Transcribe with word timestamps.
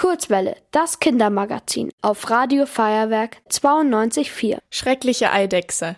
Kurzwelle, 0.00 0.56
das 0.70 0.98
Kindermagazin 0.98 1.90
auf 2.00 2.30
Radio 2.30 2.64
Feuerwerk 2.64 3.36
92.4. 3.50 4.56
Schreckliche 4.70 5.30
Eidechse. 5.30 5.96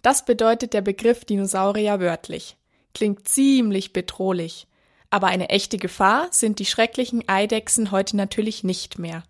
Das 0.00 0.24
bedeutet 0.24 0.72
der 0.72 0.80
Begriff 0.80 1.26
Dinosaurier 1.26 2.00
wörtlich. 2.00 2.56
Klingt 2.94 3.28
ziemlich 3.28 3.92
bedrohlich. 3.92 4.66
Aber 5.10 5.26
eine 5.26 5.50
echte 5.50 5.76
Gefahr 5.76 6.28
sind 6.30 6.58
die 6.58 6.64
schrecklichen 6.64 7.28
Eidechsen 7.28 7.90
heute 7.90 8.16
natürlich 8.16 8.64
nicht 8.64 8.98
mehr. 8.98 9.24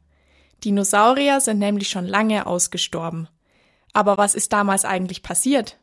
Dinosaurier 0.63 1.41
sind 1.41 1.59
nämlich 1.59 1.89
schon 1.89 2.07
lange 2.07 2.47
ausgestorben. 2.47 3.27
Aber 3.93 4.17
was 4.17 4.37
ist 4.37 4.53
damals 4.53 4.85
eigentlich 4.85 5.25
passiert? 5.25 5.77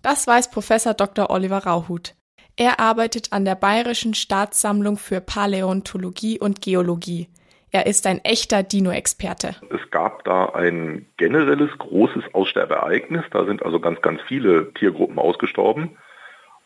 Das 0.00 0.26
weiß 0.26 0.50
Professor 0.50 0.94
Dr. 0.94 1.28
Oliver 1.28 1.64
Rauhut. 1.64 2.14
Er 2.56 2.78
arbeitet 2.78 3.32
an 3.32 3.44
der 3.44 3.56
Bayerischen 3.56 4.14
Staatssammlung 4.14 4.96
für 4.96 5.20
Paläontologie 5.20 6.38
und 6.38 6.60
Geologie. 6.62 7.28
Er 7.72 7.86
ist 7.86 8.06
ein 8.06 8.24
echter 8.24 8.62
Dino-Experte. 8.62 9.56
Es 9.70 9.90
gab 9.90 10.22
da 10.22 10.50
ein 10.50 11.06
generelles 11.16 11.76
großes 11.78 12.22
Aussterbeereignis. 12.32 13.24
Da 13.32 13.44
sind 13.44 13.64
also 13.64 13.80
ganz, 13.80 14.00
ganz 14.00 14.20
viele 14.28 14.72
Tiergruppen 14.74 15.18
ausgestorben. 15.18 15.98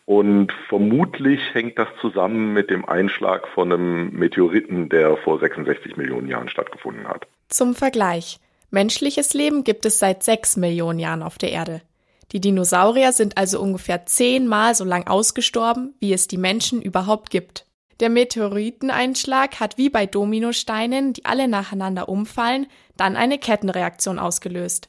Und 0.05 0.52
vermutlich 0.69 1.41
hängt 1.55 1.79
das 1.79 1.88
zusammen 2.02 2.52
mit 2.52 2.68
dem 2.68 2.87
Einschlag 2.87 3.48
von 3.48 3.73
einem 3.73 4.10
Meteoriten, 4.10 4.91
der 4.91 5.16
vor 5.16 5.38
66 5.38 5.96
Millionen 5.96 6.29
Jahren 6.29 6.51
stattgefunden 6.51 7.09
hat. 7.09 7.27
Zum 7.48 7.74
Vergleich. 7.74 8.38
Menschliches 8.70 9.32
Leben 9.32 9.65
gibt 9.65 9.87
es 9.87 9.98
seit 9.98 10.23
6 10.23 10.59
Millionen 10.59 10.98
Jahren 10.98 11.23
auf 11.23 11.38
der 11.38 11.52
Erde. 11.52 11.80
Die 12.32 12.41
Dinosaurier 12.41 13.12
sind 13.12 13.38
also 13.38 13.60
ungefähr 13.60 14.06
zehnmal 14.06 14.74
so 14.74 14.84
lang 14.84 15.06
ausgestorben, 15.06 15.95
wie 15.98 16.12
es 16.12 16.28
die 16.28 16.37
Menschen 16.37 16.82
überhaupt 16.82 17.30
gibt. 17.30 17.64
Der 18.01 18.10
Meteoriteneinschlag 18.10 19.59
hat 19.59 19.77
wie 19.77 19.91
bei 19.91 20.06
Dominosteinen, 20.06 21.14
die 21.14 21.24
alle 21.24 21.48
nacheinander 21.48 22.09
umfallen, 22.09 22.66
dann 22.96 23.16
eine 23.16 23.38
Kettenreaktion 23.38 24.18
ausgelöst. 24.18 24.88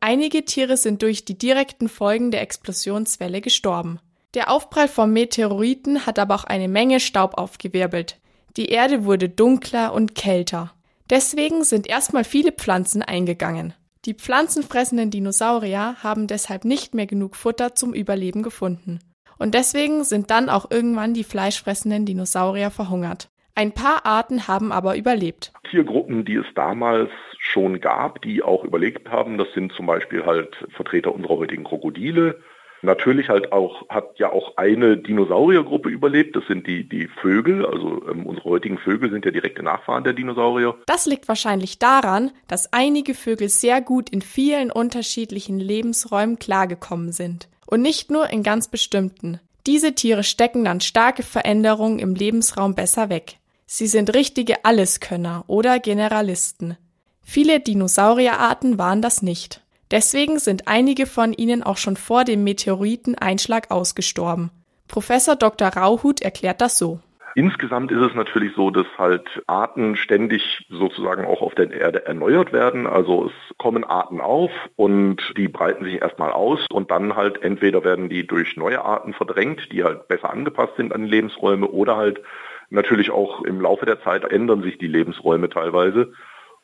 Einige 0.00 0.44
Tiere 0.44 0.76
sind 0.76 1.02
durch 1.02 1.24
die 1.24 1.38
direkten 1.38 1.88
Folgen 1.88 2.30
der 2.30 2.42
Explosionswelle 2.42 3.40
gestorben. 3.40 3.98
Der 4.34 4.50
Aufprall 4.50 4.86
vom 4.86 5.12
Meteoriten 5.12 6.06
hat 6.06 6.18
aber 6.18 6.34
auch 6.34 6.44
eine 6.44 6.68
Menge 6.68 7.00
Staub 7.00 7.38
aufgewirbelt. 7.38 8.18
Die 8.56 8.66
Erde 8.66 9.04
wurde 9.04 9.28
dunkler 9.28 9.92
und 9.92 10.14
kälter. 10.14 10.72
Deswegen 11.08 11.64
sind 11.64 11.86
erstmal 11.86 12.24
viele 12.24 12.52
Pflanzen 12.52 13.02
eingegangen. 13.02 13.74
Die 14.06 14.14
pflanzenfressenden 14.14 15.10
Dinosaurier 15.10 15.96
haben 16.00 16.28
deshalb 16.28 16.64
nicht 16.64 16.94
mehr 16.94 17.06
genug 17.06 17.34
Futter 17.34 17.74
zum 17.74 17.92
Überleben 17.92 18.44
gefunden. 18.44 19.00
Und 19.36 19.54
deswegen 19.54 20.04
sind 20.04 20.30
dann 20.30 20.48
auch 20.48 20.70
irgendwann 20.70 21.12
die 21.12 21.24
fleischfressenden 21.24 22.06
Dinosaurier 22.06 22.70
verhungert. 22.70 23.30
Ein 23.56 23.72
paar 23.72 24.06
Arten 24.06 24.46
haben 24.46 24.70
aber 24.70 24.96
überlebt. 24.96 25.52
Tiergruppen, 25.70 26.24
die 26.24 26.36
es 26.36 26.46
damals 26.54 27.10
schon 27.38 27.80
gab, 27.80 28.22
die 28.22 28.44
auch 28.44 28.62
überlebt 28.62 29.10
haben, 29.10 29.38
das 29.38 29.48
sind 29.54 29.72
zum 29.72 29.86
Beispiel 29.86 30.24
halt 30.24 30.56
Vertreter 30.76 31.12
unserer 31.12 31.38
heutigen 31.38 31.64
Krokodile, 31.64 32.38
Natürlich 32.82 33.28
halt 33.28 33.52
auch, 33.52 33.88
hat 33.88 34.18
ja 34.18 34.30
auch 34.30 34.56
eine 34.56 34.96
Dinosauriergruppe 34.96 35.88
überlebt. 35.88 36.36
Das 36.36 36.46
sind 36.46 36.66
die, 36.66 36.88
die 36.88 37.08
Vögel. 37.20 37.64
Also 37.64 38.02
ähm, 38.08 38.26
unsere 38.26 38.50
heutigen 38.50 38.78
Vögel 38.78 39.10
sind 39.10 39.24
ja 39.24 39.30
direkte 39.30 39.62
Nachfahren 39.62 40.04
der 40.04 40.12
Dinosaurier. 40.12 40.76
Das 40.86 41.06
liegt 41.06 41.28
wahrscheinlich 41.28 41.78
daran, 41.78 42.32
dass 42.48 42.72
einige 42.72 43.14
Vögel 43.14 43.48
sehr 43.48 43.80
gut 43.80 44.10
in 44.10 44.22
vielen 44.22 44.70
unterschiedlichen 44.70 45.58
Lebensräumen 45.58 46.38
klargekommen 46.38 47.12
sind. 47.12 47.48
Und 47.66 47.82
nicht 47.82 48.10
nur 48.10 48.30
in 48.30 48.42
ganz 48.42 48.68
bestimmten. 48.68 49.40
Diese 49.66 49.94
Tiere 49.94 50.22
stecken 50.22 50.64
dann 50.64 50.80
starke 50.80 51.24
Veränderungen 51.24 51.98
im 51.98 52.14
Lebensraum 52.14 52.76
besser 52.76 53.08
weg. 53.08 53.38
Sie 53.66 53.88
sind 53.88 54.14
richtige 54.14 54.64
Alleskönner 54.64 55.42
oder 55.48 55.80
Generalisten. 55.80 56.76
Viele 57.22 57.58
Dinosaurierarten 57.58 58.78
waren 58.78 59.02
das 59.02 59.22
nicht. 59.22 59.65
Deswegen 59.90 60.38
sind 60.38 60.66
einige 60.66 61.06
von 61.06 61.32
ihnen 61.32 61.62
auch 61.62 61.76
schon 61.76 61.96
vor 61.96 62.24
dem 62.24 62.42
Meteoriteneinschlag 62.44 63.70
ausgestorben. 63.70 64.50
Professor 64.88 65.36
Dr. 65.36 65.68
Rauhut 65.68 66.22
erklärt 66.22 66.60
das 66.60 66.78
so. 66.78 67.00
Insgesamt 67.36 67.92
ist 67.92 68.00
es 68.00 68.14
natürlich 68.14 68.54
so, 68.56 68.70
dass 68.70 68.86
halt 68.96 69.28
Arten 69.46 69.96
ständig 69.96 70.66
sozusagen 70.70 71.26
auch 71.26 71.42
auf 71.42 71.54
der 71.54 71.70
Erde 71.70 72.06
erneuert 72.06 72.54
werden. 72.54 72.86
Also 72.86 73.26
es 73.26 73.58
kommen 73.58 73.84
Arten 73.84 74.22
auf 74.22 74.50
und 74.74 75.18
die 75.36 75.46
breiten 75.46 75.84
sich 75.84 76.00
erstmal 76.00 76.32
aus 76.32 76.64
und 76.70 76.90
dann 76.90 77.14
halt 77.14 77.42
entweder 77.42 77.84
werden 77.84 78.08
die 78.08 78.26
durch 78.26 78.56
neue 78.56 78.82
Arten 78.82 79.12
verdrängt, 79.12 79.70
die 79.70 79.84
halt 79.84 80.08
besser 80.08 80.30
angepasst 80.30 80.76
sind 80.78 80.94
an 80.94 81.04
die 81.04 81.10
Lebensräume 81.10 81.68
oder 81.68 81.98
halt 81.98 82.22
natürlich 82.70 83.10
auch 83.10 83.42
im 83.42 83.60
Laufe 83.60 83.84
der 83.84 84.00
Zeit 84.00 84.24
ändern 84.24 84.62
sich 84.62 84.78
die 84.78 84.88
Lebensräume 84.88 85.50
teilweise. 85.50 86.14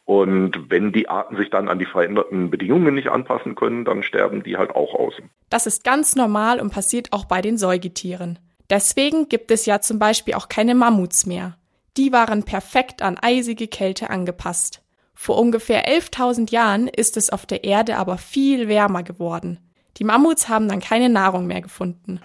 Und 0.05 0.71
wenn 0.71 0.93
die 0.93 1.09
Arten 1.09 1.37
sich 1.37 1.51
dann 1.51 1.69
an 1.69 1.79
die 1.79 1.87
veränderten 1.87 2.51
Bedingungen 2.51 2.95
nicht 2.95 3.09
anpassen 3.09 3.55
können, 3.55 3.85
dann 3.85 4.03
sterben 4.03 4.43
die 4.43 4.57
halt 4.57 4.71
auch 4.71 4.95
aus. 4.95 5.15
Das 5.49 5.67
ist 5.67 5.85
ganz 5.85 6.17
normal 6.17 6.61
und 6.61 6.73
passiert 6.73 7.13
auch 7.13 7.25
bei 7.25 7.41
den 7.41 7.57
Säugetieren. 7.57 8.39
Deswegen 8.69 9.29
gibt 9.29 9.51
es 9.51 9.67
ja 9.67 9.81
zum 9.81 9.99
Beispiel 9.99 10.35
auch 10.35 10.49
keine 10.49 10.75
Mammuts 10.75 11.27
mehr. 11.27 11.57
Die 11.97 12.13
waren 12.13 12.43
perfekt 12.45 13.03
an 13.03 13.19
eisige 13.19 13.69
Kälte 13.69 14.11
angepasst. 14.11 14.83
Vor 15.15 15.39
ungefähr 15.39 15.87
11.000 15.87 16.51
Jahren 16.51 16.89
ist 16.89 17.17
es 17.17 17.31
auf 17.31 17.47
der 17.47 17.65
Erde 17.65 17.97
aber 17.97 18.19
viel 18.19 18.69
wärmer 18.69 19.03
geworden. 19.03 19.59
Die 19.99 20.05
Mammuts 20.05 20.49
haben 20.49 20.69
dann 20.69 20.81
keine 20.81 21.11
Nahrung 21.11 21.47
mehr 21.47 21.61
gefunden. 21.61 22.21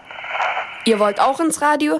Ihr 0.86 1.00
wollt 1.00 1.20
auch 1.20 1.40
ins 1.42 1.62
Radio? 1.62 2.00